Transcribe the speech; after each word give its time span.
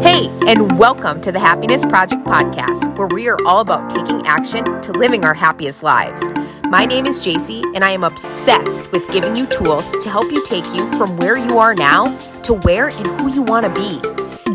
Hey, 0.00 0.26
and 0.48 0.76
welcome 0.78 1.20
to 1.20 1.30
the 1.30 1.38
Happiness 1.38 1.84
Project 1.84 2.24
podcast, 2.24 2.98
where 2.98 3.06
we 3.06 3.28
are 3.28 3.38
all 3.46 3.60
about 3.60 3.88
taking 3.88 4.26
action 4.26 4.64
to 4.82 4.92
living 4.92 5.24
our 5.24 5.34
happiest 5.34 5.82
lives. 5.82 6.20
My 6.68 6.84
name 6.84 7.06
is 7.06 7.22
JC, 7.22 7.62
and 7.74 7.84
I 7.84 7.90
am 7.90 8.02
obsessed 8.02 8.90
with 8.90 9.08
giving 9.12 9.36
you 9.36 9.46
tools 9.46 9.92
to 9.92 10.10
help 10.10 10.32
you 10.32 10.44
take 10.44 10.66
you 10.74 10.90
from 10.98 11.16
where 11.16 11.36
you 11.36 11.58
are 11.58 11.74
now 11.74 12.06
to 12.42 12.54
where 12.64 12.88
and 12.88 13.06
who 13.20 13.32
you 13.32 13.42
want 13.42 13.66
to 13.66 13.72
be. 13.72 13.96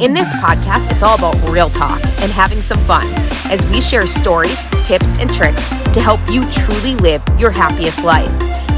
In 0.03 0.13
this 0.13 0.31
podcast, 0.33 0.91
it's 0.91 1.03
all 1.03 1.17
about 1.17 1.35
real 1.49 1.69
talk 1.69 2.01
and 2.21 2.31
having 2.31 2.59
some 2.61 2.83
fun 2.85 3.05
as 3.49 3.65
we 3.67 3.79
share 3.81 4.07
stories, 4.07 4.59
tips, 4.87 5.17
and 5.19 5.29
tricks 5.33 5.67
to 5.93 6.01
help 6.01 6.19
you 6.29 6.43
truly 6.51 6.95
live 6.97 7.23
your 7.39 7.51
happiest 7.51 8.03
life. 8.03 8.29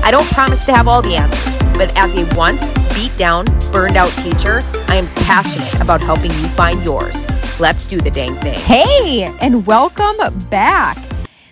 I 0.04 0.12
don't 0.12 0.28
promise 0.28 0.66
to 0.66 0.74
have 0.74 0.88
all 0.88 1.02
the 1.02 1.16
answers, 1.16 1.51
but 1.82 1.98
as 1.98 2.14
a 2.14 2.38
once 2.38 2.70
beat 2.94 3.12
down, 3.18 3.44
burned 3.72 3.98
out 3.98 4.12
teacher, 4.22 4.62
I 4.88 4.98
am 4.98 5.08
passionate 5.26 5.82
about 5.82 6.00
helping 6.00 6.30
you 6.30 6.48
find 6.50 6.80
yours. 6.84 7.28
Let's 7.60 7.88
do 7.88 7.98
the 7.98 8.12
dang 8.12 8.36
thing. 8.36 8.54
Hey, 8.54 9.24
and 9.42 9.66
welcome 9.66 10.16
back. 10.52 10.96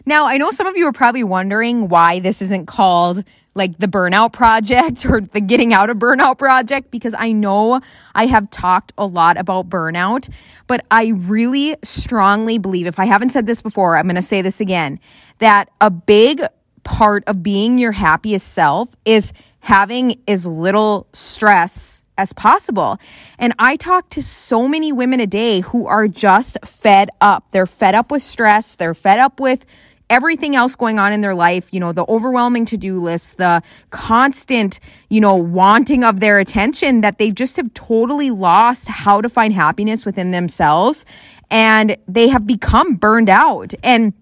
Now, 0.05 0.27
I 0.27 0.37
know 0.37 0.51
some 0.51 0.67
of 0.67 0.77
you 0.77 0.85
are 0.85 0.91
probably 0.91 1.23
wondering 1.23 1.87
why 1.87 2.19
this 2.19 2.43
isn't 2.43 2.67
called 2.67 3.23
like 3.55 3.79
the 3.79 3.87
burnout 3.87 4.31
project 4.31 5.03
or 5.09 5.19
the 5.19 5.41
getting 5.41 5.73
out 5.73 5.89
of 5.89 5.97
burnout 5.97 6.37
project 6.37 6.91
because 6.91 7.15
I 7.17 7.31
know 7.31 7.81
I 8.13 8.27
have 8.27 8.51
talked 8.51 8.93
a 8.99 9.07
lot 9.07 9.35
about 9.35 9.67
burnout, 9.67 10.29
but 10.67 10.85
I 10.91 11.07
really 11.07 11.75
strongly 11.81 12.59
believe, 12.59 12.85
if 12.85 12.99
I 12.99 13.05
haven't 13.05 13.31
said 13.31 13.47
this 13.47 13.63
before, 13.63 13.97
I'm 13.97 14.05
going 14.05 14.15
to 14.15 14.21
say 14.21 14.43
this 14.43 14.61
again, 14.61 14.99
that 15.39 15.71
a 15.81 15.89
big 15.89 16.43
part 16.83 17.23
of 17.25 17.41
being 17.41 17.79
your 17.79 17.91
happiest 17.93 18.49
self 18.49 18.95
is 19.05 19.33
having 19.61 20.21
as 20.27 20.45
little 20.45 21.07
stress 21.13 22.03
as 22.17 22.33
possible. 22.33 22.97
And 23.37 23.53
I 23.57 23.77
talk 23.77 24.09
to 24.09 24.21
so 24.21 24.67
many 24.67 24.91
women 24.91 25.19
a 25.19 25.27
day 25.27 25.61
who 25.61 25.87
are 25.87 26.07
just 26.07 26.57
fed 26.65 27.09
up. 27.21 27.45
They're 27.51 27.65
fed 27.65 27.95
up 27.95 28.11
with 28.11 28.21
stress. 28.21 28.75
They're 28.75 28.93
fed 28.93 29.19
up 29.19 29.39
with 29.39 29.65
everything 30.09 30.55
else 30.55 30.75
going 30.75 30.97
on 30.97 31.13
in 31.13 31.21
their 31.21 31.35
life, 31.35 31.69
you 31.71 31.79
know, 31.79 31.93
the 31.93 32.03
overwhelming 32.09 32.65
to-do 32.65 32.99
list, 32.99 33.37
the 33.37 33.61
constant, 33.91 34.79
you 35.09 35.21
know, 35.21 35.35
wanting 35.35 36.03
of 36.03 36.19
their 36.19 36.39
attention 36.39 37.01
that 37.01 37.19
they 37.19 37.29
just 37.31 37.57
have 37.57 37.73
totally 37.73 38.31
lost 38.31 38.87
how 38.87 39.21
to 39.21 39.29
find 39.29 39.53
happiness 39.53 40.05
within 40.05 40.31
themselves 40.31 41.05
and 41.51 41.95
they 42.07 42.27
have 42.27 42.45
become 42.45 42.95
burned 42.95 43.29
out. 43.29 43.73
And 43.83 44.13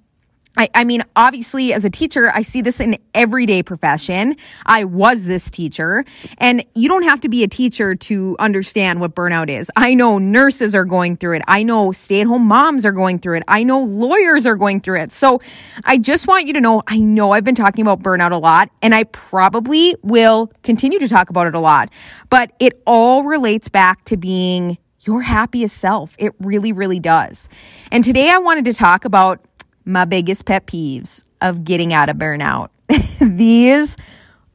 I, 0.57 0.69
I 0.73 0.83
mean, 0.83 1.03
obviously, 1.15 1.71
as 1.71 1.85
a 1.85 1.89
teacher, 1.89 2.31
I 2.33 2.41
see 2.41 2.61
this 2.61 2.79
in 2.79 2.97
everyday 3.13 3.61
profession. 3.61 4.35
I 4.65 4.85
was 4.85 5.25
this 5.25 5.51
teacher, 5.51 6.03
and 6.39 6.65
you 6.73 6.89
don't 6.89 7.03
have 7.03 7.21
to 7.21 7.29
be 7.29 7.43
a 7.43 7.47
teacher 7.47 7.93
to 7.95 8.35
understand 8.39 8.99
what 8.99 9.13
burnout 9.13 9.49
is. 9.49 9.69
I 9.75 9.93
know 9.93 10.17
nurses 10.17 10.73
are 10.73 10.85
going 10.85 11.15
through 11.17 11.37
it. 11.37 11.43
I 11.47 11.61
know 11.61 11.91
stay 11.91 12.21
at 12.21 12.27
home 12.27 12.47
moms 12.47 12.85
are 12.85 12.91
going 12.91 13.19
through 13.19 13.37
it. 13.37 13.43
I 13.47 13.63
know 13.63 13.83
lawyers 13.83 14.47
are 14.47 14.55
going 14.55 14.81
through 14.81 15.01
it. 15.01 15.11
So 15.11 15.39
I 15.85 15.99
just 15.99 16.27
want 16.27 16.47
you 16.47 16.53
to 16.53 16.61
know 16.61 16.81
I 16.87 16.99
know 16.99 17.31
I've 17.31 17.43
been 17.43 17.55
talking 17.55 17.83
about 17.83 18.01
burnout 18.01 18.31
a 18.31 18.37
lot, 18.37 18.69
and 18.81 18.95
I 18.95 19.03
probably 19.05 19.95
will 20.01 20.51
continue 20.63 20.97
to 20.99 21.07
talk 21.07 21.29
about 21.29 21.45
it 21.45 21.53
a 21.53 21.59
lot, 21.59 21.89
but 22.29 22.51
it 22.59 22.81
all 22.87 23.23
relates 23.23 23.69
back 23.69 24.03
to 24.05 24.17
being 24.17 24.77
your 25.01 25.21
happiest 25.21 25.77
self. 25.77 26.15
It 26.17 26.33
really, 26.39 26.71
really 26.71 26.99
does. 26.99 27.47
And 27.91 28.03
today 28.03 28.29
I 28.29 28.39
wanted 28.39 28.65
to 28.65 28.73
talk 28.73 29.05
about 29.05 29.39
my 29.87 30.05
biggest 30.05 30.45
pet 30.45 30.67
peeves 30.67 31.23
of 31.41 31.63
getting 31.63 31.93
out 31.93 32.09
of 32.09 32.17
burnout. 32.17 32.69
These 33.21 33.95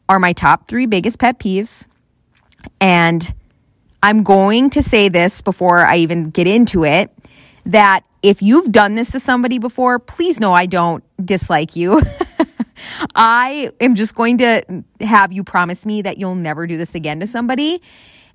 are 0.09 0.19
my 0.19 0.33
top 0.33 0.69
three 0.69 0.87
biggest 0.87 1.19
pet 1.19 1.39
peeves. 1.39 1.87
And 2.81 3.35
I'm 4.03 4.23
going 4.23 4.71
to 4.71 4.83
say 4.83 5.09
this 5.09 5.41
before 5.41 5.79
I 5.79 5.97
even 5.97 6.31
get 6.31 6.47
into 6.47 6.85
it 6.85 7.11
that 7.65 8.05
if 8.23 8.43
you've 8.43 8.71
done 8.71 8.95
this 8.95 9.11
to 9.13 9.21
somebody 9.21 9.59
before, 9.59 9.99
please 9.99 10.39
know 10.39 10.53
I 10.53 10.67
don't 10.67 11.03
dislike 11.25 11.75
you. 11.75 12.03
I 13.15 13.71
am 13.81 13.95
just 13.95 14.15
going 14.15 14.39
to 14.39 14.85
have 15.01 15.33
you 15.33 15.45
promise 15.45 15.87
me 15.87 16.03
that 16.03 16.19
you'll 16.19 16.35
never 16.35 16.67
do 16.67 16.77
this 16.77 16.95
again 16.95 17.21
to 17.21 17.27
somebody 17.27 17.81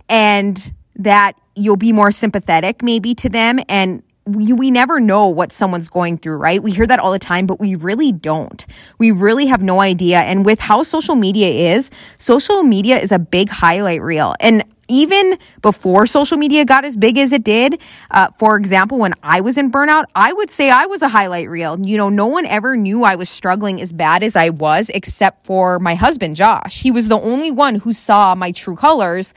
and 0.10 0.74
that 0.96 1.34
you'll 1.56 1.76
be 1.76 1.94
more 1.94 2.12
sympathetic 2.12 2.82
maybe 2.82 3.14
to 3.16 3.30
them 3.30 3.60
and 3.68 4.02
we, 4.28 4.54
we 4.54 4.72
never 4.72 5.00
know 5.00 5.28
what 5.28 5.52
someone's 5.52 5.90
going 5.90 6.18
through, 6.18 6.38
right? 6.38 6.62
We 6.62 6.72
hear 6.72 6.86
that 6.88 7.00
all 7.00 7.12
the 7.12 7.20
time, 7.20 7.46
but 7.46 7.60
we 7.60 7.76
really 7.76 8.12
don't. 8.12 8.66
We 8.98 9.12
really 9.12 9.48
have 9.48 9.62
no 9.62 9.82
idea. 9.82 10.20
And 10.20 10.46
with 10.46 10.60
how 10.60 10.84
social 10.84 11.16
media 11.16 11.76
is, 11.76 11.90
social 12.18 12.64
media 12.64 13.00
is 13.00 13.12
a 13.12 13.20
big 13.20 13.50
highlight 13.50 14.02
reel. 14.02 14.36
And 14.40 14.64
even 14.88 15.38
before 15.62 16.06
social 16.06 16.38
media 16.38 16.66
got 16.66 16.86
as 16.86 16.96
big 16.96 17.18
as 17.18 17.32
it 17.32 17.44
did, 17.44 17.80
uh, 18.12 18.30
for 18.38 18.56
example, 18.56 18.98
when 19.00 19.14
I 19.22 19.42
was 19.42 19.58
in 19.58 19.72
burnout, 19.72 20.06
I 20.16 20.32
would 20.34 20.50
say 20.50 20.70
I 20.70 20.86
was 20.86 21.02
a 21.02 21.10
highlight 21.10 21.50
reel. 21.50 21.80
You 21.80 21.98
know, 21.98 22.10
no 22.10 22.28
one 22.28 22.46
ever 22.46 22.76
knew 22.78 23.04
I 23.04 23.16
was 23.16 23.30
struggling 23.30 23.82
as 23.82 23.92
bad 23.92 24.24
as 24.24 24.36
I 24.36 24.50
was, 24.50 24.90
except 24.90 25.46
for 25.46 25.80
my 25.80 25.96
husband, 25.96 26.36
Josh. 26.36 26.82
He 26.82 26.92
was 26.92 27.10
the 27.10 27.20
only 27.20 27.52
one 27.52 27.76
who 27.76 27.94
saw 27.94 28.36
my 28.36 28.52
true 28.52 28.76
colors. 28.76 29.34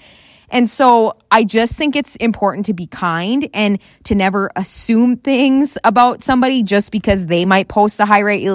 And 0.50 0.69
so 0.69 1.16
I 1.31 1.44
just 1.44 1.77
think 1.77 1.97
it's 1.97 2.16
important 2.16 2.66
to 2.66 2.75
be 2.75 2.87
kind 2.87 3.49
and 3.55 3.78
to 4.05 4.15
never 4.15 4.50
assume 4.56 5.16
things 5.16 5.78
about 5.84 6.22
somebody 6.22 6.62
just 6.62 6.91
because 6.91 7.27
they 7.27 7.44
might 7.44 7.69
post 7.69 8.00
a 8.00 8.05
high 8.05 8.21
rate 8.21 8.49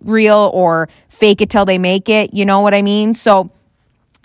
reel 0.00 0.50
or 0.54 0.88
fake 1.08 1.40
it 1.40 1.50
till 1.50 1.64
they 1.64 1.78
make 1.78 2.08
it. 2.08 2.34
You 2.34 2.44
know 2.44 2.60
what 2.60 2.74
I 2.74 2.82
mean? 2.82 3.14
So 3.14 3.50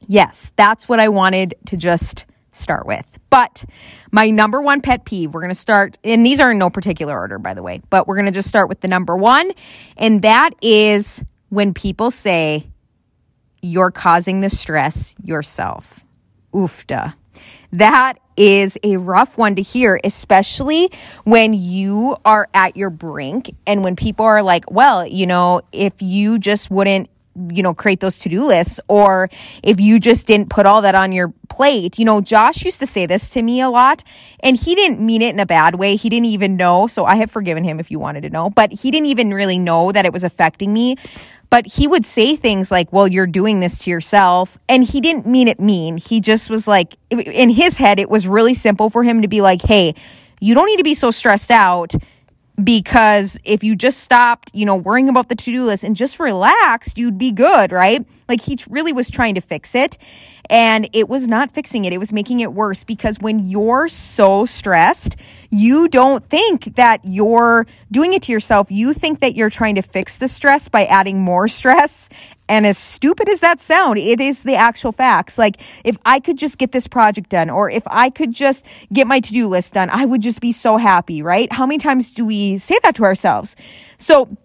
yes, 0.07 0.51
that's 0.55 0.87
what 0.87 0.99
I 0.99 1.09
wanted 1.09 1.55
to 1.67 1.77
just 1.77 2.25
start 2.51 2.85
with. 2.85 3.05
But 3.29 3.65
my 4.11 4.29
number 4.29 4.61
one 4.61 4.81
pet 4.81 5.05
peeve, 5.05 5.33
we're 5.33 5.41
going 5.41 5.49
to 5.49 5.55
start, 5.55 5.97
and 6.03 6.25
these 6.25 6.39
are 6.39 6.51
in 6.51 6.57
no 6.57 6.69
particular 6.69 7.17
order, 7.17 7.37
by 7.37 7.53
the 7.53 7.61
way, 7.61 7.81
but 7.89 8.07
we're 8.07 8.15
going 8.15 8.27
to 8.27 8.31
just 8.31 8.47
start 8.47 8.69
with 8.69 8.81
the 8.81 8.87
number 8.87 9.15
one. 9.15 9.51
And 9.97 10.21
that 10.21 10.51
is 10.61 11.23
when 11.49 11.73
people 11.73 12.09
say, 12.09 12.67
you're 13.61 13.91
causing 13.91 14.41
the 14.41 14.49
stress 14.49 15.13
yourself 15.21 16.05
oofda. 16.53 17.15
That 17.71 18.19
is 18.35 18.77
a 18.83 18.97
rough 18.97 19.37
one 19.37 19.55
to 19.55 19.61
hear, 19.61 19.99
especially 20.03 20.89
when 21.23 21.53
you 21.53 22.15
are 22.23 22.47
at 22.53 22.77
your 22.77 22.89
brink 22.89 23.53
and 23.65 23.83
when 23.83 23.95
people 23.95 24.25
are 24.25 24.43
like, 24.43 24.69
well, 24.69 25.05
you 25.05 25.25
know, 25.25 25.61
if 25.71 25.93
you 26.01 26.39
just 26.39 26.69
wouldn't 26.69 27.09
you 27.51 27.61
know, 27.61 27.73
create 27.73 27.99
those 27.99 28.19
to 28.19 28.29
do 28.29 28.45
lists, 28.45 28.79
or 28.87 29.29
if 29.61 29.79
you 29.79 29.99
just 29.99 30.27
didn't 30.27 30.49
put 30.49 30.65
all 30.65 30.81
that 30.81 30.95
on 30.95 31.11
your 31.11 31.33
plate. 31.49 31.97
You 31.99 32.05
know, 32.05 32.21
Josh 32.21 32.63
used 32.65 32.79
to 32.79 32.85
say 32.85 33.05
this 33.05 33.29
to 33.31 33.41
me 33.41 33.61
a 33.61 33.69
lot, 33.69 34.03
and 34.39 34.57
he 34.57 34.75
didn't 34.75 34.99
mean 34.99 35.21
it 35.21 35.33
in 35.33 35.39
a 35.39 35.45
bad 35.45 35.75
way. 35.75 35.95
He 35.95 36.09
didn't 36.09 36.25
even 36.25 36.57
know. 36.57 36.87
So 36.87 37.05
I 37.05 37.15
have 37.15 37.31
forgiven 37.31 37.63
him 37.63 37.79
if 37.79 37.91
you 37.91 37.99
wanted 37.99 38.21
to 38.21 38.29
know, 38.29 38.49
but 38.49 38.71
he 38.71 38.91
didn't 38.91 39.07
even 39.07 39.33
really 39.33 39.59
know 39.59 39.91
that 39.91 40.05
it 40.05 40.13
was 40.13 40.23
affecting 40.23 40.73
me. 40.73 40.97
But 41.49 41.65
he 41.65 41.87
would 41.87 42.05
say 42.05 42.35
things 42.35 42.71
like, 42.71 42.91
well, 42.91 43.07
you're 43.07 43.27
doing 43.27 43.61
this 43.61 43.83
to 43.83 43.89
yourself. 43.89 44.57
And 44.67 44.83
he 44.83 44.99
didn't 44.99 45.25
mean 45.25 45.47
it 45.47 45.59
mean. 45.59 45.97
He 45.97 46.19
just 46.19 46.49
was 46.49 46.67
like, 46.67 46.97
in 47.09 47.49
his 47.51 47.77
head, 47.77 47.99
it 47.99 48.09
was 48.09 48.27
really 48.27 48.53
simple 48.53 48.89
for 48.89 49.03
him 49.03 49.21
to 49.21 49.27
be 49.27 49.41
like, 49.41 49.61
hey, 49.61 49.95
you 50.39 50.53
don't 50.53 50.67
need 50.67 50.77
to 50.77 50.83
be 50.83 50.93
so 50.93 51.09
stressed 51.09 51.49
out 51.49 51.93
because 52.63 53.37
if 53.43 53.63
you 53.63 53.75
just 53.75 53.99
stopped, 53.99 54.49
you 54.53 54.65
know, 54.65 54.75
worrying 54.75 55.09
about 55.09 55.29
the 55.29 55.35
to-do 55.35 55.63
list 55.63 55.83
and 55.83 55.95
just 55.95 56.19
relaxed, 56.19 56.97
you'd 56.97 57.17
be 57.17 57.31
good, 57.31 57.71
right? 57.71 58.05
Like 58.27 58.41
he 58.41 58.57
really 58.69 58.93
was 58.93 59.11
trying 59.11 59.35
to 59.35 59.41
fix 59.41 59.75
it 59.75 59.97
and 60.49 60.89
it 60.93 61.07
was 61.07 61.27
not 61.27 61.51
fixing 61.51 61.85
it. 61.85 61.93
It 61.93 61.99
was 61.99 62.11
making 62.11 62.39
it 62.39 62.53
worse 62.53 62.83
because 62.83 63.19
when 63.19 63.47
you're 63.47 63.87
so 63.87 64.45
stressed, 64.45 65.15
you 65.49 65.87
don't 65.87 66.23
think 66.25 66.75
that 66.75 67.01
you're 67.03 67.65
doing 67.91 68.13
it 68.13 68.23
to 68.23 68.31
yourself. 68.31 68.71
You 68.71 68.93
think 68.93 69.19
that 69.19 69.35
you're 69.35 69.49
trying 69.49 69.75
to 69.75 69.81
fix 69.81 70.17
the 70.17 70.27
stress 70.27 70.67
by 70.67 70.85
adding 70.85 71.21
more 71.21 71.47
stress 71.47 72.09
and 72.49 72.65
as 72.65 72.77
stupid 72.77 73.27
as 73.29 73.41
that 73.41 73.59
sound, 73.59 73.97
it 73.97 74.19
is 74.19 74.43
the 74.43 74.55
actual 74.55 74.91
facts. 74.91 75.37
Like, 75.37 75.57
if 75.83 75.97
I 76.05 76.19
could 76.19 76.37
just 76.37 76.57
get 76.57 76.71
this 76.71 76.87
project 76.87 77.29
done, 77.29 77.49
or 77.49 77.69
if 77.69 77.83
I 77.87 78.09
could 78.09 78.31
just 78.31 78.65
get 78.91 79.07
my 79.07 79.19
to 79.19 79.31
do 79.31 79.47
list 79.47 79.73
done, 79.73 79.89
I 79.91 80.05
would 80.05 80.21
just 80.21 80.39
be 80.39 80.51
so 80.51 80.77
happy, 80.77 81.21
right? 81.21 81.51
How 81.51 81.65
many 81.65 81.77
times 81.77 82.09
do 82.09 82.25
we 82.25 82.57
say 82.57 82.77
that 82.83 82.95
to 82.95 83.03
ourselves? 83.03 83.55
So, 83.97 84.37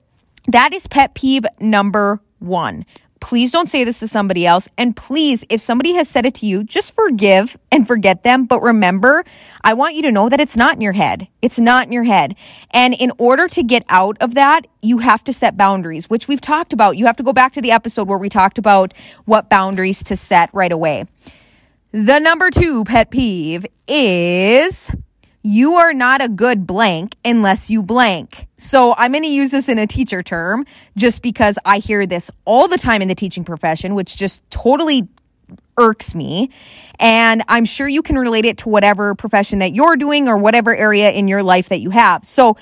that 0.49 0.75
is 0.75 0.89
pet 0.89 1.15
peeve 1.15 1.47
number 1.61 2.21
one. 2.41 2.85
Please 3.23 3.53
don't 3.53 3.71
say 3.71 3.85
this 3.85 4.01
to 4.01 4.09
somebody 4.09 4.45
else. 4.45 4.69
And 4.77 4.97
please, 4.97 5.45
if 5.49 5.61
somebody 5.61 5.95
has 5.95 6.09
said 6.09 6.27
it 6.27 6.35
to 6.35 6.47
you, 6.47 6.65
just 6.65 6.93
forgive 6.93 7.57
and 7.71 7.87
forget 7.87 8.25
them. 8.25 8.47
But 8.47 8.61
remember, 8.63 9.25
I 9.63 9.75
want 9.75 9.95
you 9.95 10.03
to 10.03 10.11
know 10.11 10.29
that 10.29 10.41
it's 10.41 10.57
not 10.57 10.75
in 10.75 10.81
your 10.81 10.93
head. 10.93 11.29
It's 11.41 11.61
not 11.61 11.87
in 11.87 11.93
your 11.93 12.03
head. 12.03 12.35
And 12.73 12.93
in 12.93 13.13
order 13.19 13.47
to 13.47 13.63
get 13.63 13.85
out 13.89 14.17
of 14.21 14.35
that, 14.35 14.67
you 14.83 14.99
have 14.99 15.23
to 15.25 15.33
set 15.33 15.57
boundaries, 15.57 16.11
which 16.11 16.27
we've 16.27 16.41
talked 16.41 16.73
about. 16.73 16.97
You 16.97 17.07
have 17.07 17.17
to 17.17 17.23
go 17.23 17.33
back 17.33 17.53
to 17.53 17.63
the 17.63 17.71
episode 17.71 18.09
where 18.09 18.19
we 18.19 18.29
talked 18.29 18.59
about 18.59 18.93
what 19.25 19.49
boundaries 19.49 20.03
to 20.05 20.17
set 20.17 20.51
right 20.53 20.73
away. 20.73 21.05
The 21.93 22.19
number 22.19 22.51
two 22.51 22.83
pet 22.83 23.11
peeve 23.11 23.65
is 23.87 24.91
you 25.43 25.75
are 25.75 25.93
not 25.93 26.23
a 26.23 26.29
good 26.29 26.67
blank 26.67 27.17
unless 27.25 27.69
you 27.69 27.83
blank. 27.83 28.47
So 28.57 28.95
I'm 28.97 29.13
going 29.13 29.25
to 29.25 29.29
use 29.29 29.51
this 29.51 29.69
in 29.69 29.79
a 29.79 29.87
teacher 29.87 30.23
term 30.23 30.65
just 30.97 31.23
because 31.23 31.59
I 31.65 31.79
hear 31.79 32.07
this 32.07 32.31
all 32.45 32.69
the 32.69 32.79
time 32.79 33.03
in 33.03 33.09
the 33.09 33.15
teaching 33.15 33.45
profession, 33.45 33.95
which 33.95 34.17
just 34.17 34.49
totally 34.51 35.09
irks 35.77 36.15
me. 36.15 36.51
And 37.01 37.43
I'm 37.49 37.65
sure 37.65 37.89
you 37.89 38.03
can 38.03 38.17
relate 38.17 38.45
it 38.45 38.59
to 38.59 38.69
whatever 38.69 39.15
profession 39.15 39.59
that 39.59 39.75
you're 39.75 39.97
doing 39.97 40.29
or 40.29 40.37
whatever 40.39 40.75
area 40.75 41.11
in 41.11 41.29
your 41.29 41.43
life 41.43 41.69
that 41.71 41.81
you 41.81 41.91
have. 41.91 42.25
So 42.25 42.57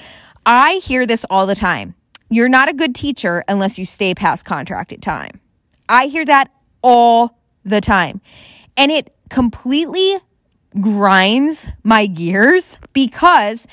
I 0.46 0.80
hear 0.82 1.06
this 1.06 1.26
all 1.28 1.46
the 1.46 1.54
time. 1.54 1.94
You're 2.30 2.48
not 2.48 2.68
a 2.68 2.72
good 2.72 2.94
teacher 2.94 3.44
unless 3.48 3.78
you 3.78 3.84
stay 3.84 4.14
past 4.14 4.44
contracted 4.44 5.02
time. 5.02 5.40
I 5.88 6.06
hear 6.06 6.24
that 6.24 6.50
all 6.82 7.38
the 7.64 7.80
time. 7.80 8.20
And 8.76 8.90
it 8.90 9.12
completely 9.28 10.18
grinds 10.78 11.70
my 11.82 12.06
gears 12.06 12.76
because 12.92 13.66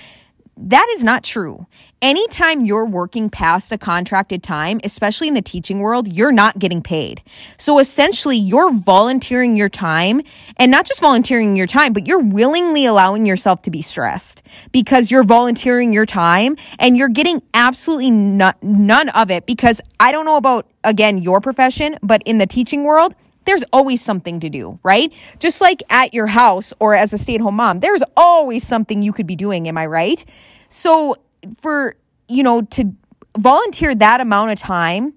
that 0.57 0.87
is 0.95 1.03
not 1.03 1.23
true. 1.23 1.67
Anytime 2.01 2.65
you're 2.65 2.85
working 2.85 3.29
past 3.29 3.71
a 3.71 3.77
contracted 3.77 4.43
time, 4.43 4.79
especially 4.83 5.27
in 5.27 5.33
the 5.33 5.41
teaching 5.41 5.79
world, 5.79 6.11
you're 6.11 6.31
not 6.31 6.59
getting 6.59 6.81
paid. 6.81 7.23
So 7.57 7.79
essentially, 7.79 8.37
you're 8.37 8.71
volunteering 8.71 9.55
your 9.55 9.69
time 9.69 10.21
and 10.57 10.71
not 10.71 10.85
just 10.85 10.99
volunteering 10.99 11.55
your 11.55 11.65
time, 11.65 11.93
but 11.93 12.05
you're 12.05 12.19
willingly 12.19 12.85
allowing 12.85 13.25
yourself 13.25 13.63
to 13.63 13.71
be 13.71 13.81
stressed 13.81 14.43
because 14.71 15.09
you're 15.09 15.23
volunteering 15.23 15.91
your 15.91 16.05
time 16.05 16.55
and 16.77 16.97
you're 16.97 17.07
getting 17.07 17.41
absolutely 17.55 18.11
none 18.11 19.09
of 19.09 19.31
it 19.31 19.47
because 19.47 19.81
I 19.99 20.11
don't 20.11 20.25
know 20.25 20.37
about, 20.37 20.67
again, 20.83 21.17
your 21.17 21.41
profession, 21.41 21.97
but 22.03 22.21
in 22.25 22.37
the 22.37 22.47
teaching 22.47 22.83
world, 22.83 23.15
there's 23.47 23.63
always 23.73 24.01
something 24.01 24.39
to 24.41 24.49
do, 24.49 24.77
right? 24.83 25.11
Just 25.39 25.61
like 25.61 25.81
at 25.89 26.13
your 26.13 26.27
house 26.27 26.73
or 26.79 26.93
as 26.93 27.13
a 27.13 27.17
stay 27.17 27.35
at 27.35 27.41
home 27.41 27.55
mom, 27.55 27.79
there's 27.79 28.03
always 28.15 28.67
something 28.67 29.01
you 29.01 29.13
could 29.13 29.25
be 29.25 29.35
doing. 29.35 29.67
Am 29.67 29.77
I 29.77 29.85
right? 29.87 30.23
So 30.69 31.15
for, 31.57 31.95
you 32.27 32.43
know, 32.43 32.61
to 32.61 32.93
volunteer 33.37 33.95
that 33.95 34.21
amount 34.21 34.51
of 34.51 34.59
time 34.59 35.13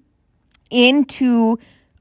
into 0.70 1.58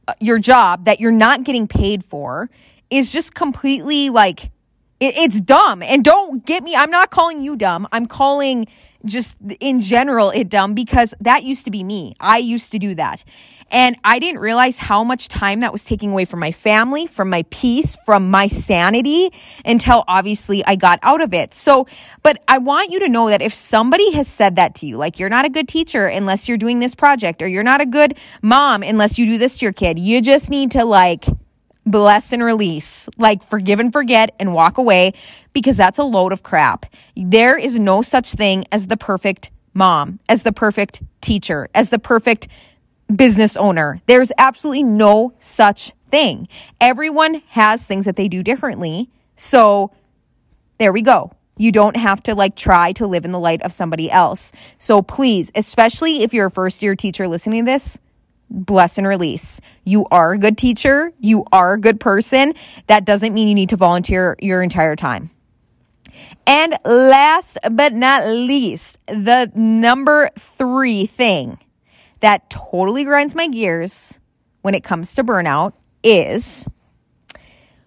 uh, 0.08 0.14
your 0.20 0.38
job 0.40 0.86
that 0.86 1.00
you're 1.00 1.12
not 1.12 1.44
getting 1.44 1.68
paid 1.68 2.06
for 2.06 2.50
is 2.90 3.12
just 3.12 3.34
completely 3.34 4.10
like, 4.10 4.52
it's 5.00 5.40
dumb. 5.42 5.81
And 5.81 6.04
don't 6.04 6.46
get 6.46 6.64
me, 6.64 6.76
I'm 6.76 6.92
not 6.92 7.10
calling 7.10 7.42
you 7.42 7.56
dumb. 7.56 7.88
I'm 7.92 8.06
calling 8.06 8.68
just 9.06 9.38
in 9.60 9.80
general 9.80 10.30
it 10.30 10.50
dumb 10.50 10.74
because 10.74 11.14
that 11.22 11.44
used 11.44 11.66
to 11.66 11.72
be 11.72 11.84
me. 11.84 12.16
I 12.20 12.38
used 12.38 12.72
to 12.74 12.80
do 12.80 12.96
that. 12.96 13.24
And 13.71 13.98
I 14.04 14.19
didn't 14.19 14.39
realize 14.39 14.77
how 14.77 15.04
much 15.04 15.27
time 15.27 15.60
that 15.60 15.71
was 15.71 15.83
taking 15.83 16.12
away 16.12 16.25
from 16.25 16.39
my 16.39 16.51
family, 16.51 17.07
from 17.07 17.30
my 17.30 17.44
peace, 17.50 17.95
from 18.06 18.30
my 18.30 18.48
sanity 18.48 19.31
until 19.63 20.04
obviously 20.07 20.63
I 20.66 20.75
got 20.75 21.00
out 21.04 21.21
of 21.21 21.33
it. 21.33 21.54
So, 21.54 21.88
but 22.24 22.42
I 22.48 22.57
want 22.57 22.92
you 22.92 23.00
to 23.00 23.07
know 23.07 23.30
that 23.30 23.42
if 23.42 23.54
somebody 23.54 24.12
has 24.13 24.27
said 24.27 24.56
that 24.56 24.75
to 24.75 24.86
you, 24.86 24.98
like 24.98 25.19
you're 25.19 25.30
not 25.30 25.45
a 25.45 25.50
good 25.50 25.68
teacher 25.68 26.07
unless 26.07 26.48
you're 26.48 26.57
doing 26.57 26.80
this 26.80 26.95
project, 26.95 27.42
or 27.42 27.48
you're 27.48 27.63
not 27.63 27.81
a 27.81 27.86
good 27.86 28.18
mom 28.42 28.83
unless 28.83 29.18
you 29.18 29.25
do 29.25 29.38
this 29.38 29.60
to 29.60 29.66
your 29.66 29.74
kid, 29.74 30.00
you 30.00 30.21
just 30.21 30.50
need 30.50 30.71
to 30.71 30.86
like, 30.86 31.25
bless 31.86 32.31
and 32.31 32.44
release, 32.44 33.10
like 33.18 33.44
forgive 33.44 33.80
and 33.80 33.92
forget 33.92 34.36
and 34.39 34.54
walk 34.54 34.77
away 34.77 35.12
because 35.54 35.75
that's 35.75 35.98
a 35.98 36.04
load 36.04 36.31
of 36.31 36.44
crap. 36.44 36.86
There 37.16 37.57
is 37.57 37.80
no 37.80 38.01
such 38.01 38.33
thing 38.33 38.66
as 38.71 38.88
the 38.88 38.98
perfect 38.98 39.50
mom, 39.74 40.19
as 40.30 40.44
the 40.44 40.51
perfect 40.51 41.01
teacher, 41.21 41.68
as 41.74 41.89
the 41.89 42.00
perfect 42.00 42.48
business 43.14 43.58
owner. 43.58 44.02
There's 44.06 44.32
absolutely 44.38 44.84
no 44.84 45.34
such 45.40 45.92
thing. 46.10 46.48
Everyone 46.80 47.42
has 47.50 47.86
things 47.86 48.06
that 48.06 48.16
they 48.16 48.28
do 48.28 48.44
differently. 48.44 49.10
So 49.36 49.92
there 50.78 50.94
we 50.94 51.02
go. 51.02 51.32
You 51.58 51.72
don't 51.72 51.98
have 51.98 52.24
to 52.24 52.36
like 52.36 52.56
try 52.56 52.94
to 52.94 53.06
live 53.06 53.26
in 53.26 53.32
the 53.32 53.40
light 53.40 53.62
of 53.64 53.74
somebody 53.74 54.10
else. 54.10 54.52
So 54.78 55.02
please, 55.02 55.52
especially 55.56 56.24
if 56.24 56.34
you're 56.34 56.48
a 56.48 56.52
first 56.52 56.82
year 56.82 56.96
teacher 56.96 57.28
listening 57.28 57.66
to 57.66 57.72
this, 57.72 58.00
bless 58.50 58.98
and 58.98 59.06
release. 59.06 59.60
You 59.84 60.06
are 60.10 60.34
a 60.34 60.38
good 60.38 60.58
teacher. 60.58 61.12
You 61.20 61.46
are 61.52 61.74
a 61.74 61.80
good 61.80 62.00
person. 62.00 62.54
That 62.88 63.06
doesn't 63.06 63.34
mean 63.34 63.50
you 63.50 63.56
need 63.56 63.70
to 63.70 63.76
volunteer 63.76 64.38
your 64.42 64.64
entire 64.64 64.96
time. 64.96 65.32
And 66.48 66.76
last 66.86 67.58
but 67.70 67.94
not 67.94 68.26
least, 68.26 68.98
the 69.08 69.52
number 69.54 70.30
three 70.38 71.06
thing 71.06 71.60
that 72.21 72.50
totally 72.50 73.04
grinds 73.04 73.36
my 73.36 73.48
gears 73.48 74.19
when 74.62 74.75
it 74.75 74.83
comes 74.83 75.16
to 75.16 75.24
burnout 75.24 75.74
is 76.04 76.68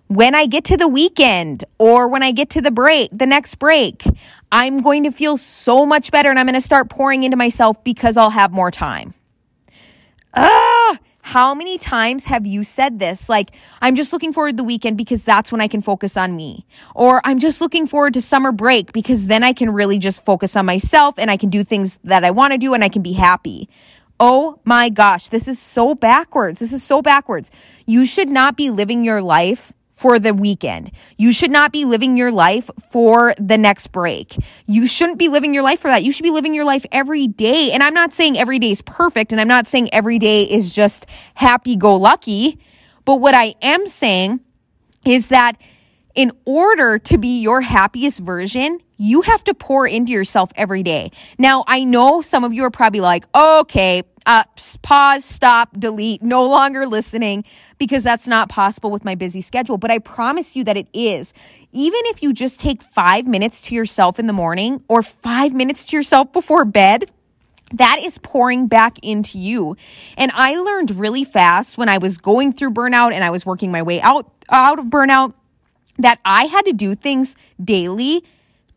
when 0.08 0.34
I 0.34 0.46
get 0.46 0.64
to 0.64 0.76
the 0.76 0.88
weekend 0.88 1.64
or 1.78 2.06
when 2.08 2.22
I 2.22 2.32
get 2.32 2.50
to 2.50 2.60
the 2.60 2.70
break, 2.70 3.10
the 3.12 3.26
next 3.26 3.54
break, 3.56 4.04
I'm 4.50 4.82
going 4.82 5.04
to 5.04 5.10
feel 5.10 5.36
so 5.36 5.86
much 5.86 6.10
better 6.10 6.28
and 6.28 6.38
I'm 6.38 6.46
going 6.46 6.54
to 6.54 6.60
start 6.60 6.90
pouring 6.90 7.22
into 7.22 7.36
myself 7.36 7.82
because 7.82 8.16
I'll 8.16 8.30
have 8.30 8.52
more 8.52 8.70
time. 8.70 9.14
Ah, 10.34 10.98
how 11.22 11.54
many 11.54 11.78
times 11.78 12.26
have 12.26 12.46
you 12.46 12.64
said 12.64 12.98
this? 12.98 13.28
Like, 13.28 13.52
I'm 13.80 13.96
just 13.96 14.12
looking 14.12 14.32
forward 14.32 14.52
to 14.52 14.56
the 14.58 14.64
weekend 14.64 14.98
because 14.98 15.24
that's 15.24 15.52
when 15.52 15.60
I 15.60 15.68
can 15.68 15.80
focus 15.80 16.16
on 16.16 16.36
me. 16.36 16.66
Or 16.94 17.22
I'm 17.24 17.38
just 17.38 17.60
looking 17.60 17.86
forward 17.86 18.14
to 18.14 18.20
summer 18.20 18.52
break 18.52 18.92
because 18.92 19.26
then 19.26 19.42
I 19.42 19.52
can 19.52 19.70
really 19.70 19.98
just 19.98 20.24
focus 20.24 20.56
on 20.56 20.66
myself 20.66 21.14
and 21.18 21.30
I 21.30 21.36
can 21.36 21.48
do 21.48 21.64
things 21.64 21.98
that 22.04 22.24
I 22.24 22.32
want 22.32 22.52
to 22.52 22.58
do 22.58 22.74
and 22.74 22.84
I 22.84 22.88
can 22.88 23.02
be 23.02 23.12
happy. 23.12 23.68
Oh 24.24 24.60
my 24.64 24.88
gosh, 24.88 25.30
this 25.30 25.48
is 25.48 25.58
so 25.58 25.96
backwards. 25.96 26.60
This 26.60 26.72
is 26.72 26.80
so 26.80 27.02
backwards. 27.02 27.50
You 27.86 28.06
should 28.06 28.28
not 28.28 28.56
be 28.56 28.70
living 28.70 29.04
your 29.04 29.20
life 29.20 29.72
for 29.90 30.20
the 30.20 30.32
weekend. 30.32 30.92
You 31.18 31.32
should 31.32 31.50
not 31.50 31.72
be 31.72 31.84
living 31.84 32.16
your 32.16 32.30
life 32.30 32.70
for 32.88 33.34
the 33.36 33.58
next 33.58 33.88
break. 33.88 34.36
You 34.64 34.86
shouldn't 34.86 35.18
be 35.18 35.26
living 35.26 35.52
your 35.52 35.64
life 35.64 35.80
for 35.80 35.88
that. 35.88 36.04
You 36.04 36.12
should 36.12 36.22
be 36.22 36.30
living 36.30 36.54
your 36.54 36.64
life 36.64 36.86
every 36.92 37.26
day. 37.26 37.72
And 37.72 37.82
I'm 37.82 37.94
not 37.94 38.14
saying 38.14 38.38
every 38.38 38.60
day 38.60 38.70
is 38.70 38.80
perfect 38.80 39.32
and 39.32 39.40
I'm 39.40 39.48
not 39.48 39.66
saying 39.66 39.92
every 39.92 40.20
day 40.20 40.44
is 40.44 40.72
just 40.72 41.06
happy 41.34 41.74
go 41.74 41.96
lucky. 41.96 42.60
But 43.04 43.16
what 43.16 43.34
I 43.34 43.56
am 43.60 43.88
saying 43.88 44.38
is 45.04 45.28
that 45.28 45.56
in 46.14 46.30
order 46.44 46.96
to 46.96 47.18
be 47.18 47.40
your 47.40 47.62
happiest 47.62 48.20
version, 48.20 48.78
you 49.02 49.22
have 49.22 49.42
to 49.42 49.52
pour 49.52 49.84
into 49.84 50.12
yourself 50.12 50.52
every 50.54 50.84
day. 50.84 51.10
Now, 51.36 51.64
I 51.66 51.82
know 51.82 52.22
some 52.22 52.44
of 52.44 52.52
you 52.52 52.62
are 52.62 52.70
probably 52.70 53.00
like, 53.00 53.26
okay, 53.34 54.04
uh, 54.24 54.44
pause, 54.82 55.24
stop, 55.24 55.76
delete, 55.76 56.22
no 56.22 56.48
longer 56.48 56.86
listening 56.86 57.42
because 57.78 58.04
that's 58.04 58.28
not 58.28 58.48
possible 58.48 58.92
with 58.92 59.04
my 59.04 59.16
busy 59.16 59.40
schedule. 59.40 59.76
But 59.76 59.90
I 59.90 59.98
promise 59.98 60.54
you 60.54 60.62
that 60.64 60.76
it 60.76 60.86
is. 60.92 61.34
Even 61.72 62.00
if 62.04 62.22
you 62.22 62.32
just 62.32 62.60
take 62.60 62.80
five 62.80 63.26
minutes 63.26 63.60
to 63.62 63.74
yourself 63.74 64.20
in 64.20 64.28
the 64.28 64.32
morning 64.32 64.84
or 64.86 65.02
five 65.02 65.52
minutes 65.52 65.84
to 65.86 65.96
yourself 65.96 66.32
before 66.32 66.64
bed, 66.64 67.10
that 67.72 67.98
is 68.00 68.18
pouring 68.18 68.68
back 68.68 69.00
into 69.02 69.36
you. 69.36 69.76
And 70.16 70.30
I 70.32 70.54
learned 70.54 70.92
really 70.92 71.24
fast 71.24 71.76
when 71.76 71.88
I 71.88 71.98
was 71.98 72.18
going 72.18 72.52
through 72.52 72.70
burnout 72.70 73.12
and 73.12 73.24
I 73.24 73.30
was 73.30 73.44
working 73.44 73.72
my 73.72 73.82
way 73.82 74.00
out, 74.00 74.30
out 74.48 74.78
of 74.78 74.84
burnout 74.86 75.34
that 75.98 76.20
I 76.24 76.44
had 76.44 76.64
to 76.66 76.72
do 76.72 76.94
things 76.94 77.34
daily 77.62 78.22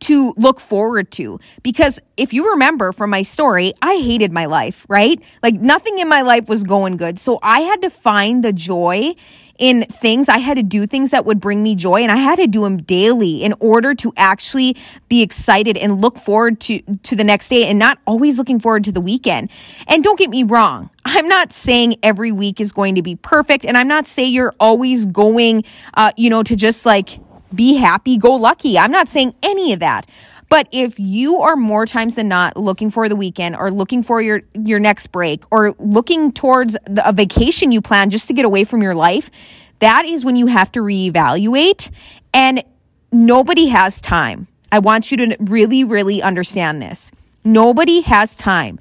to 0.05 0.35
look 0.37 0.59
forward 0.59 1.09
to. 1.09 1.39
Because 1.63 2.00
if 2.15 2.31
you 2.31 2.51
remember 2.51 2.91
from 2.91 3.09
my 3.09 3.24
story, 3.24 3.74
I 3.81 3.95
hated 3.95 4.31
my 4.31 4.45
life, 4.45 4.85
right? 4.88 5.19
Like 5.41 5.55
nothing 5.55 5.97
in 5.97 6.07
my 6.07 6.21
life 6.21 6.47
was 6.47 6.63
going 6.63 6.97
good. 6.97 7.17
So 7.17 7.39
I 7.41 7.62
had 7.62 7.81
to 7.81 7.89
find 7.89 8.43
the 8.43 8.53
joy 8.53 9.15
in 9.57 9.83
things. 9.85 10.29
I 10.29 10.38
had 10.39 10.57
to 10.57 10.63
do 10.63 10.85
things 10.85 11.09
that 11.09 11.25
would 11.25 11.39
bring 11.39 11.63
me 11.63 11.74
joy 11.75 12.01
and 12.01 12.12
I 12.12 12.17
had 12.17 12.35
to 12.38 12.45
do 12.45 12.62
them 12.62 12.77
daily 12.83 13.43
in 13.43 13.55
order 13.59 13.95
to 13.95 14.13
actually 14.15 14.75
be 15.09 15.24
excited 15.24 15.75
and 15.75 16.01
look 16.01 16.19
forward 16.19 16.59
to, 16.62 16.81
to 16.81 17.15
the 17.15 17.24
next 17.24 17.50
day 17.50 17.65
and 17.65 17.79
not 17.79 17.97
always 18.05 18.38
looking 18.38 18.59
forward 18.59 18.83
to 18.83 18.91
the 18.91 19.01
weekend. 19.01 19.50
And 19.88 20.03
don't 20.03 20.19
get 20.19 20.29
me 20.29 20.43
wrong. 20.43 20.91
I'm 21.05 21.27
not 21.27 21.51
saying 21.53 21.95
every 22.03 22.31
week 22.31 22.59
is 22.59 22.71
going 22.71 22.93
to 22.95 23.01
be 23.01 23.15
perfect 23.15 23.65
and 23.65 23.77
I'm 23.77 23.88
not 23.88 24.05
saying 24.07 24.33
you're 24.33 24.53
always 24.59 25.05
going, 25.05 25.63
uh, 25.95 26.12
you 26.15 26.29
know, 26.29 26.43
to 26.43 26.55
just 26.55 26.85
like 26.85 27.19
be 27.55 27.75
happy, 27.75 28.17
go 28.17 28.35
lucky. 28.35 28.77
I'm 28.77 28.91
not 28.91 29.09
saying 29.09 29.35
any 29.41 29.74
of 29.74 29.79
that. 29.79 30.07
But 30.50 30.67
if 30.71 31.00
you 31.00 31.38
are 31.41 31.55
more 31.55 31.85
times 31.85 32.15
than 32.15 32.27
not 32.27 32.55
looking 32.55 32.91
for 32.91 33.09
the 33.09 33.15
weekend 33.15 33.55
or 33.55 33.71
looking 33.71 34.03
for 34.03 34.21
your, 34.21 34.41
your 34.53 34.79
next 34.79 35.07
break 35.07 35.43
or 35.51 35.75
looking 35.79 36.31
towards 36.31 36.77
the, 36.85 37.07
a 37.07 37.12
vacation 37.12 37.71
you 37.71 37.81
plan 37.81 38.09
just 38.09 38.27
to 38.27 38.33
get 38.33 38.45
away 38.45 38.63
from 38.63 38.81
your 38.81 38.93
life, 38.93 39.31
that 39.79 40.05
is 40.05 40.24
when 40.24 40.35
you 40.35 40.47
have 40.47 40.71
to 40.74 40.79
reevaluate 40.81 41.89
and 42.33 42.63
nobody 43.12 43.67
has 43.67 44.00
time. 44.00 44.47
I 44.71 44.79
want 44.79 45.12
you 45.12 45.17
to 45.17 45.38
really, 45.39 45.83
really 45.83 46.21
understand 46.21 46.81
this. 46.81 47.12
Nobody 47.43 48.01
has 48.01 48.35
time. 48.35 48.79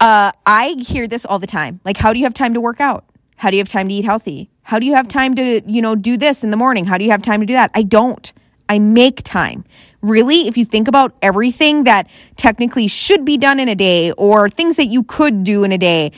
Uh, 0.00 0.32
I 0.46 0.76
hear 0.78 1.06
this 1.06 1.24
all 1.24 1.38
the 1.38 1.46
time. 1.46 1.80
Like, 1.84 1.96
how 1.96 2.12
do 2.12 2.18
you 2.18 2.24
have 2.24 2.34
time 2.34 2.54
to 2.54 2.60
work 2.60 2.80
out? 2.80 3.04
How 3.36 3.50
do 3.50 3.56
you 3.56 3.60
have 3.60 3.68
time 3.68 3.88
to 3.88 3.94
eat 3.94 4.04
healthy? 4.04 4.50
How 4.62 4.78
do 4.78 4.86
you 4.86 4.94
have 4.94 5.08
time 5.08 5.34
to, 5.34 5.60
you 5.66 5.82
know, 5.82 5.94
do 5.94 6.16
this 6.16 6.44
in 6.44 6.50
the 6.50 6.56
morning? 6.56 6.84
How 6.84 6.98
do 6.98 7.04
you 7.04 7.10
have 7.10 7.22
time 7.22 7.40
to 7.40 7.46
do 7.46 7.52
that? 7.52 7.70
I 7.74 7.82
don't. 7.82 8.32
I 8.68 8.78
make 8.78 9.22
time. 9.22 9.64
Really, 10.00 10.48
if 10.48 10.56
you 10.56 10.64
think 10.64 10.88
about 10.88 11.14
everything 11.20 11.84
that 11.84 12.08
technically 12.36 12.88
should 12.88 13.24
be 13.24 13.36
done 13.36 13.60
in 13.60 13.68
a 13.68 13.74
day 13.74 14.12
or 14.12 14.48
things 14.48 14.76
that 14.76 14.86
you 14.86 15.02
could 15.02 15.44
do 15.44 15.62
in 15.62 15.72
a 15.72 15.78
day, 15.78 16.10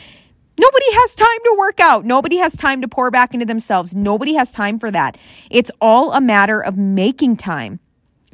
nobody 0.58 0.92
has 0.92 1.14
time 1.14 1.38
to 1.44 1.56
work 1.58 1.80
out. 1.80 2.04
Nobody 2.04 2.36
has 2.36 2.56
time 2.56 2.80
to 2.80 2.88
pour 2.88 3.10
back 3.10 3.34
into 3.34 3.46
themselves. 3.46 3.94
Nobody 3.94 4.34
has 4.34 4.52
time 4.52 4.78
for 4.78 4.90
that. 4.90 5.18
It's 5.50 5.70
all 5.80 6.12
a 6.12 6.20
matter 6.20 6.62
of 6.62 6.76
making 6.76 7.36
time. 7.36 7.80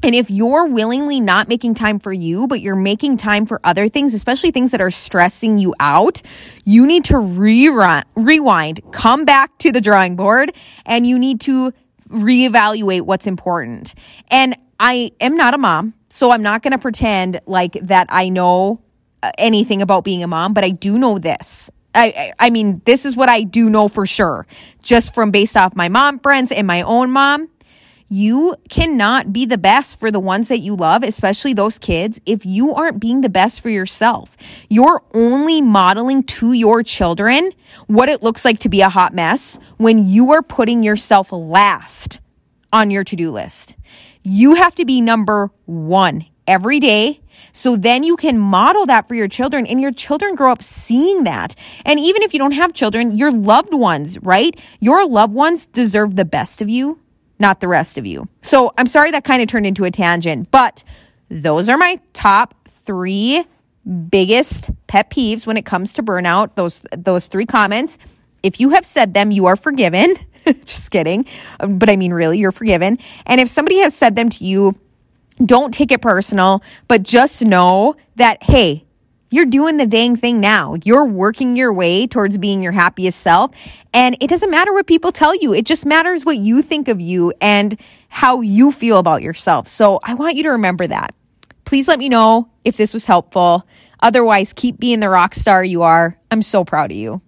And 0.03 0.15
if 0.15 0.31
you're 0.31 0.67
willingly 0.67 1.21
not 1.21 1.49
making 1.49 1.75
time 1.75 1.99
for 1.99 2.13
you, 2.13 2.47
but 2.47 2.61
you're 2.61 2.77
making 2.77 3.19
time 3.19 3.45
for 3.45 3.61
other 3.65 3.89
things, 3.89 4.15
especially 4.15 4.51
things 4.51 4.71
that 4.71 4.81
are 4.81 4.91
stressing 4.91 5.59
you 5.59 5.75
out, 5.79 6.23
you 6.65 6.87
need 6.87 7.05
to 7.05 7.15
rerun, 7.15 8.05
rewind, 8.15 8.81
come 8.93 9.25
back 9.25 9.57
to 9.59 9.73
the 9.73 9.81
drawing 9.81 10.17
board, 10.17 10.53
and 10.87 11.07
you 11.07 11.19
need 11.19 11.41
to 11.43 11.73
reevaluate 12.09 13.03
what's 13.03 13.27
important. 13.27 13.95
And 14.31 14.57
I 14.79 15.13
am 15.21 15.37
not 15.37 15.55
a 15.55 15.59
mom, 15.59 15.95
so 16.09 16.31
I'm 16.31 16.43
not 16.43 16.63
going 16.63 16.73
to 16.73 16.79
pretend 16.79 17.41
like 17.47 17.75
that 17.83 18.07
I 18.09 18.31
know 18.31 18.81
uh, 19.23 19.33
anything 19.37 19.83
about 19.83 20.05
being 20.05 20.23
a 20.23 20.27
mom, 20.27 20.55
but 20.55 20.65
I 20.65 20.71
do 20.71 20.99
know 20.99 21.19
this. 21.19 21.71
I, 21.95 22.33
I 22.39 22.51
mean, 22.51 22.81
this 22.85 23.05
is 23.05 23.17
what 23.17 23.29
I 23.29 23.43
do 23.43 23.69
know 23.69 23.89
for 23.89 24.07
sure, 24.07 24.47
just 24.83 25.13
from 25.13 25.33
based 25.33 25.57
off 25.57 25.75
my 25.75 25.89
mom 25.89 26.21
friends 26.21 26.53
and 26.53 26.67
my 26.67 26.83
own 26.83 27.11
mom 27.11 27.49
you 28.13 28.57
cannot 28.69 29.33
be 29.33 29.47
the 29.47 29.57
best 29.57 29.99
for 29.99 30.11
the 30.11 30.19
ones 30.19 30.49
that 30.49 30.59
you 30.59 30.75
love, 30.75 31.05
especially 31.05 31.55
those 31.55 31.79
kids, 31.79 32.21
if 32.27 32.45
you 32.45 32.75
aren't 32.75 32.99
being 32.99 33.21
the 33.21 33.29
best 33.29 33.61
for 33.61 33.71
yourself. 33.71 34.37
You're 34.69 35.05
only 35.15 35.63
modeling 35.63 36.25
to 36.25 36.53
your 36.53 36.83
children 36.83 37.53
what 37.87 38.09
it 38.09 38.21
looks 38.21 38.45
like 38.45 38.59
to 38.61 38.69
be 38.69 38.81
a 38.81 38.89
hot 38.89 39.15
mess 39.15 39.61
when 39.77 40.09
you 40.09 40.33
are 40.33 40.43
putting 40.43 40.83
yourself 40.83 41.31
last 41.31 42.19
on 42.73 42.91
your 42.91 43.05
to 43.05 43.15
do 43.15 43.31
list. 43.31 43.77
You 44.25 44.57
have 44.57 44.75
to 44.75 44.85
be 44.85 45.01
number 45.01 45.53
one 45.67 46.27
every 46.49 46.81
day. 46.81 47.21
So 47.53 47.77
then 47.77 48.03
you 48.03 48.17
can 48.17 48.39
model 48.39 48.87
that 48.87 49.07
for 49.07 49.15
your 49.15 49.29
children 49.29 49.67
and 49.67 49.81
your 49.81 49.93
children 49.93 50.35
grow 50.35 50.51
up 50.51 50.65
seeing 50.65 51.23
that. 51.25 51.55
And 51.85 52.01
even 52.01 52.23
if 52.23 52.33
you 52.33 52.41
don't 52.41 52.53
have 52.53 52.73
children, 52.73 53.17
your 53.17 53.31
loved 53.31 53.73
ones, 53.73 54.19
right? 54.19 54.59
Your 54.81 55.07
loved 55.07 55.35
ones 55.35 55.67
deserve 55.67 56.17
the 56.17 56.25
best 56.25 56.61
of 56.61 56.69
you 56.69 56.99
not 57.41 57.61
the 57.61 57.69
rest 57.69 57.99
of 57.99 58.07
you. 58.07 58.29
So 58.43 58.73
I'm 58.79 58.87
sorry 58.87 59.11
that 59.11 59.25
kind 59.25 59.43
of 59.43 59.49
turned 59.49 59.67
into 59.67 59.85
a 59.85 59.91
tangent, 59.91 60.51
but 60.51 60.85
those 61.29 61.69
are 61.69 61.79
my 61.79 62.01
top 62.13 62.55
three 62.69 63.45
biggest 64.11 64.71
pet 64.87 65.11
peeves 65.11 65.47
when 65.47 65.57
it 65.57 65.65
comes 65.65 65.95
to 65.95 66.03
burnout. 66.03 66.55
Those, 66.55 66.83
those 66.97 67.27
three 67.27 67.47
comments. 67.47 67.99
If 68.43 68.61
you 68.61 68.71
have 68.71 68.87
said 68.87 69.15
them, 69.15 69.31
you 69.31 69.47
are 69.47 69.57
forgiven. 69.57 70.17
Just 70.65 70.91
kidding. 70.91 71.27
But 71.59 71.91
I 71.91 71.97
mean, 71.97 72.13
really, 72.13 72.39
you're 72.39 72.53
forgiven. 72.53 72.99
And 73.27 73.41
if 73.41 73.49
somebody 73.49 73.79
has 73.79 73.95
said 73.95 74.17
them 74.17 74.29
to 74.31 74.45
you, 74.45 74.79
don't 75.45 75.73
take 75.73 75.91
it 75.91 76.03
personal, 76.03 76.63
but 76.87 77.03
just 77.03 77.43
know 77.43 77.97
that, 78.17 78.43
hey, 78.43 78.85
you're 79.31 79.47
doing 79.47 79.77
the 79.77 79.87
dang 79.87 80.17
thing 80.17 80.41
now. 80.41 80.75
You're 80.85 81.05
working 81.05 81.57
your 81.57 81.73
way 81.73 82.07
towards 82.07 82.37
being 82.37 82.63
your 82.63 82.73
happiest 82.73 83.21
self. 83.21 83.53
And 83.95 84.17
it 84.21 84.29
doesn't 84.29 84.51
matter 84.51 84.73
what 84.73 84.87
people 84.87 85.13
tell 85.13 85.35
you. 85.35 85.55
It 85.55 85.65
just 85.65 85.87
matters 85.87 86.25
what 86.25 86.37
you 86.37 86.63
think 86.63 86.89
of 86.89 87.01
you 87.01 87.33
and 87.41 87.81
how 88.09 88.41
you 88.41 88.73
feel 88.73 88.99
about 88.99 89.23
yourself. 89.23 89.69
So 89.69 90.01
I 90.03 90.15
want 90.15 90.37
you 90.37 90.43
to 90.43 90.51
remember 90.51 90.87
that. 90.89 91.15
Please 91.65 91.87
let 91.87 92.01
me 92.01 92.09
know 92.09 92.51
if 92.65 92.77
this 92.77 92.93
was 92.93 93.07
helpful. 93.07 93.67
Otherwise, 94.01 94.53
keep 94.53 94.81
being 94.81 94.99
the 94.99 95.09
rock 95.09 95.35
star 95.35 95.63
you 95.63 95.83
are. 95.83 96.19
I'm 96.31 96.43
so 96.43 96.65
proud 96.65 96.91
of 96.91 96.97
you. 96.97 97.21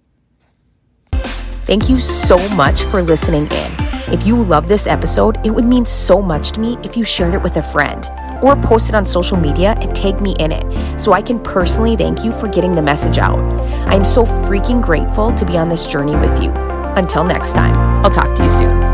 Thank 1.65 1.89
you 1.89 1.95
so 1.95 2.37
much 2.55 2.83
for 2.83 3.01
listening 3.01 3.43
in. 3.43 3.71
If 4.13 4.27
you 4.27 4.43
love 4.43 4.67
this 4.67 4.85
episode, 4.85 5.43
it 5.45 5.51
would 5.51 5.63
mean 5.63 5.85
so 5.85 6.21
much 6.21 6.51
to 6.51 6.59
me 6.59 6.77
if 6.83 6.97
you 6.97 7.05
shared 7.05 7.33
it 7.33 7.41
with 7.41 7.55
a 7.55 7.61
friend 7.61 8.09
or 8.43 8.55
post 8.57 8.89
it 8.89 8.95
on 8.95 9.05
social 9.05 9.37
media 9.37 9.75
and 9.79 9.95
tag 9.95 10.21
me 10.21 10.35
in 10.39 10.51
it 10.51 10.99
so 10.99 11.13
I 11.13 11.21
can 11.21 11.39
personally 11.39 11.95
thank 11.95 12.23
you 12.23 12.31
for 12.31 12.47
getting 12.47 12.75
the 12.75 12.81
message 12.81 13.17
out. 13.17 13.39
I 13.87 13.95
am 13.95 14.05
so 14.05 14.25
freaking 14.25 14.81
grateful 14.81 15.33
to 15.33 15.45
be 15.45 15.57
on 15.57 15.69
this 15.69 15.87
journey 15.87 16.15
with 16.15 16.43
you. 16.43 16.51
Until 16.95 17.23
next 17.23 17.53
time, 17.53 17.75
I'll 18.05 18.11
talk 18.11 18.35
to 18.35 18.43
you 18.43 18.49
soon. 18.49 18.92